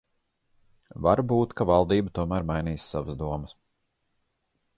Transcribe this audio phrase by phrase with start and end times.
[1.07, 3.55] Var būt, ka valdība tomēr mainīs savas domas.